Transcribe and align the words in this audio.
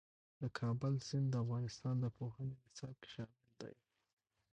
د 0.41 0.43
کابل 0.59 0.93
سیند 1.07 1.27
د 1.31 1.35
افغانستان 1.43 1.95
د 1.99 2.05
پوهنې 2.17 2.55
نصاب 2.63 2.95
کې 3.01 3.09
شامل 3.15 3.45
دی. 3.61 3.75